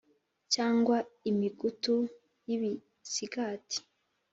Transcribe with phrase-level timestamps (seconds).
[0.53, 0.95] Cyangwa
[1.29, 1.95] imigutu
[2.47, 3.77] y'ibisigati